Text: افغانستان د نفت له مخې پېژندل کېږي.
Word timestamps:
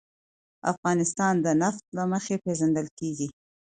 افغانستان 0.71 1.33
د 1.45 1.47
نفت 1.61 1.85
له 1.97 2.03
مخې 2.11 2.35
پېژندل 2.43 2.87
کېږي. 2.99 3.27